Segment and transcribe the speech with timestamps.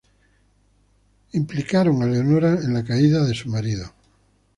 [0.03, 1.91] Leonora fue implicada
[2.65, 3.93] en la caída de su marido.